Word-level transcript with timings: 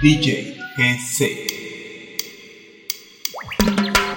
DJ 0.00 0.56
GC. 0.76 1.48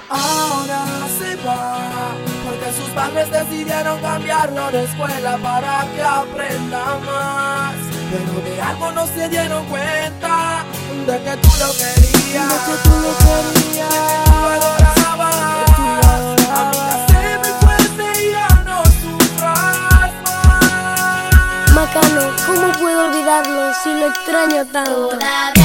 Ahora 0.08 0.84
se 1.18 1.34
va, 1.44 2.14
porque 2.44 2.72
sus 2.72 2.88
padres 2.90 3.28
decidieron 3.32 4.00
cambiarlo 4.00 4.70
de 4.70 4.84
escuela 4.84 5.36
para 5.38 5.84
que 5.92 6.02
aprenda 6.02 6.98
más. 7.04 7.74
Pero 8.12 8.40
de 8.48 8.62
algo 8.62 8.92
no 8.92 9.06
se 9.08 9.28
dieron 9.28 9.64
cuenta, 9.66 10.64
de 11.04 11.20
que 11.24 11.36
tú 11.38 11.48
lo 11.58 11.72
querías, 11.72 12.48
de 12.48 12.58
que 12.66 12.76
tú 12.84 12.90
lo 13.02 13.12
querías, 13.18 13.90
de 13.90 13.96
que 13.98 14.24
tú 14.24 14.30
lo 14.30 14.46
adorabas, 14.52 15.34
que 15.56 15.72
tú 15.74 15.82
adorabas. 16.06 16.92
Amiga, 16.92 17.06
sé 17.08 17.38
muy 17.38 17.54
fuerte 17.60 18.04
y 18.22 18.30
ya 18.30 18.48
no 18.64 18.84
sufras 18.84 20.12
más. 20.22 21.72
Macano, 21.74 22.22
¿cómo 22.46 22.66
puedo 22.78 23.04
olvidarlo 23.06 23.74
si 23.82 23.90
lo 23.94 24.06
extraño 24.06 24.64
tanto? 24.66 25.08
Todavía 25.08 25.61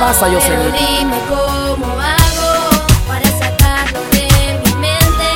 pasa, 0.00 0.28
Yoselin? 0.28 0.72
Pero 0.72 0.86
dime 0.86 1.18
cómo 1.28 1.86
hago 2.00 2.52
para 3.06 3.28
sacarlo 3.40 4.00
de 4.12 4.28
mi 4.64 4.72
mente 4.76 5.30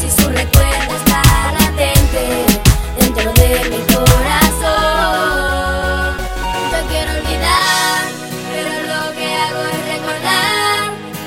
Si 0.00 0.08
su 0.10 0.28
recuerdo 0.28 0.94
está 0.96 1.22
latente 1.58 2.24
dentro 2.98 3.32
de 3.32 3.48
mi 3.70 3.80
corazón 3.94 4.96
Yo 6.72 6.78
quiero 6.88 7.10
olvidar, 7.18 8.00
pero 8.52 8.72
lo 8.90 9.00
que 9.16 9.26
hago 9.34 9.60
es 9.74 9.80
recordar 9.94 10.78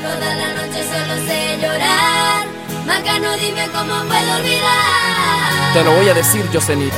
Toda 0.04 0.30
la 0.36 0.50
noche 0.58 0.80
solo 0.92 1.14
sé 1.28 1.40
llorar 1.62 2.42
Macano, 2.86 3.30
dime 3.38 3.66
cómo 3.74 3.96
puedo 4.06 4.32
olvidar 4.38 5.74
Te 5.74 5.84
lo 5.84 5.92
voy 5.94 6.10
a 6.10 6.14
decir, 6.14 6.50
Yosenito. 6.52 6.98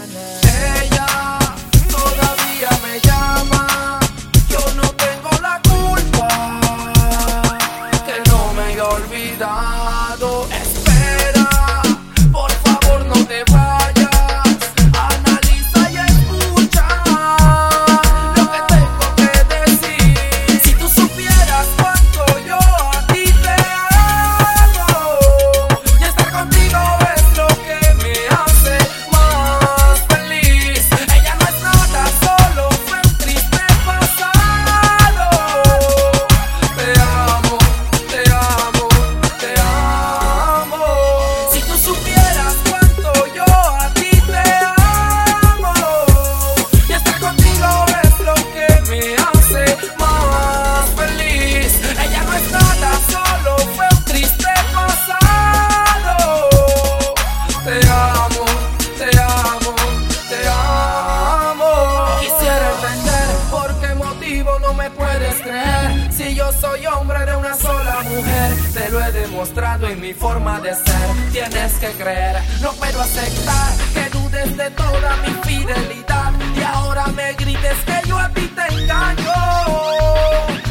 si 66.11 66.35
yo 66.35 66.51
soy 66.51 66.85
hombre 66.85 67.25
de 67.25 67.35
una 67.35 67.55
sola 67.55 68.01
mujer. 68.03 68.53
Te 68.73 68.89
lo 68.89 69.03
he 69.03 69.11
demostrado 69.11 69.87
en 69.87 69.99
mi 69.99 70.13
forma 70.13 70.59
de 70.59 70.73
ser. 70.75 71.31
Tienes 71.31 71.73
que 71.73 71.89
creer, 71.91 72.41
no 72.61 72.71
puedo 72.73 73.01
aceptar 73.01 73.73
que 73.93 74.09
dudes 74.09 74.57
de 74.57 74.69
toda 74.71 75.17
mi 75.17 75.33
fidelidad. 75.43 76.33
Y 76.55 76.61
ahora 76.61 77.07
me 77.07 77.33
grites 77.33 77.77
que 77.85 78.07
yo 78.07 78.17
a 78.17 78.29
ti 78.29 78.47
te 78.55 78.73
engaño, 78.75 79.33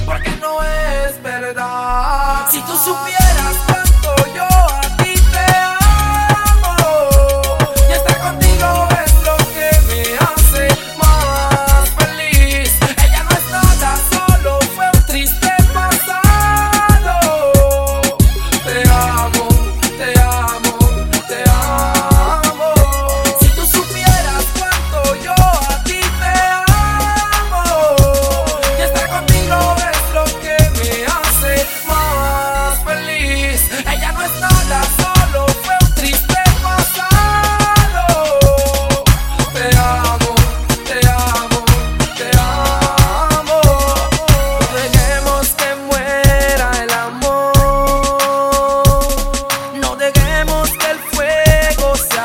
porque 0.05 0.31
no 0.41 0.63
es 0.63 1.23
verdad. 1.23 2.49
Si 2.51 2.61
tú 2.61 2.77
supieras. 2.77 3.70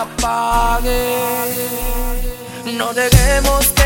apague. 0.02 1.16
No 2.78 2.94
dejemos 2.94 3.68
que 3.70 3.85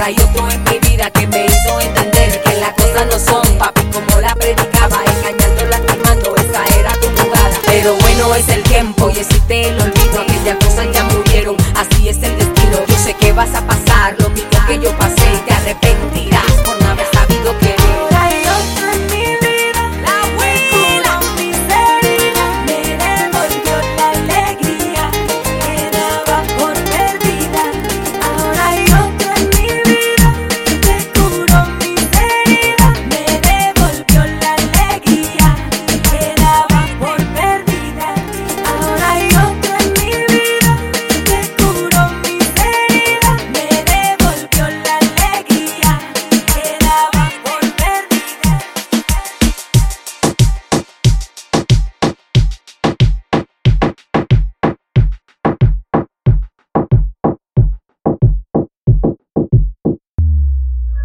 ahora 0.00 0.10
yo 0.12 0.24
estoy 0.24 0.54
en 0.54 0.64
mi 0.64 0.88
vida 0.88 1.10
que 1.10 1.26
me 1.26 1.44
hizo 1.44 1.80
entender 1.80 2.42
que 2.42 2.54
las 2.54 2.72
cosas 2.72 3.06
no 3.06 3.18
son 3.18 3.58
papi 3.58 3.82
como 3.92 4.20
la 4.20 4.34
predicaba, 4.34 4.96
engañando, 5.04 5.64
lastimando, 5.66 6.36
esa 6.36 6.78
era 6.78 6.92
tu 6.94 7.08
jugada. 7.22 7.60
Pero 7.66 7.94
bueno 7.96 8.34
es 8.34 8.48
el 8.48 8.62
tiempo 8.62 9.10
y 9.10 9.18
existe 9.18 9.68
el 9.68 9.80
olvido, 9.80 10.20
aquellas 10.22 10.56
cosas 10.64 10.86
ya 10.92 11.04
murieron, 11.04 11.56
así 11.74 12.08
es 12.08 12.16
el 12.22 12.36
destino. 12.38 12.78
Yo 12.86 12.96
sé 12.96 13.14
que 13.14 13.32
vas 13.32 13.54
a 13.54 13.66
pasar 13.66 14.16
lo 14.18 14.30
mismo 14.30 14.50
que 14.66 14.78
yo 14.78 14.90
pasé 14.96 15.34
y 15.34 15.38
te 15.46 15.52
arrepentí 15.52 16.29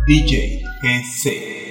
DJ 0.08 0.62
GC. 0.84 1.65